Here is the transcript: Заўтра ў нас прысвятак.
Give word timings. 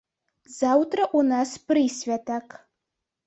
Заўтра 0.59 1.01
ў 1.07 1.19
нас 1.33 1.49
прысвятак. 1.71 2.57